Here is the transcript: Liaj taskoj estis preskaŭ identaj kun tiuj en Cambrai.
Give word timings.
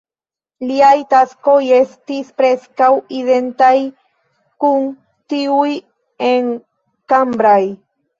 Liaj 0.67 0.99
taskoj 1.13 1.57
estis 1.79 2.31
preskaŭ 2.41 2.87
identaj 3.17 3.73
kun 4.65 4.87
tiuj 5.35 5.69
en 6.31 6.49
Cambrai. 7.15 7.69